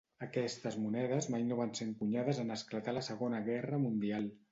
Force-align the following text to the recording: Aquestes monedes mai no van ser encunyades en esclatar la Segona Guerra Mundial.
Aquestes 0.25 0.77
monedes 0.85 1.27
mai 1.33 1.45
no 1.49 1.57
van 1.59 1.73
ser 1.79 1.87
encunyades 1.89 2.39
en 2.45 2.49
esclatar 2.55 2.95
la 2.99 3.05
Segona 3.09 3.43
Guerra 3.51 3.81
Mundial. 3.85 4.27